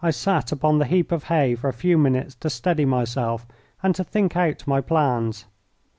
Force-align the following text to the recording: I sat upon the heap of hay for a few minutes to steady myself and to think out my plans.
I 0.03 0.09
sat 0.09 0.51
upon 0.51 0.79
the 0.79 0.85
heap 0.85 1.11
of 1.11 1.25
hay 1.25 1.53
for 1.53 1.67
a 1.69 1.73
few 1.73 1.95
minutes 1.95 2.33
to 2.37 2.49
steady 2.49 2.85
myself 2.85 3.45
and 3.83 3.93
to 3.93 4.03
think 4.03 4.35
out 4.35 4.65
my 4.65 4.81
plans. 4.81 5.45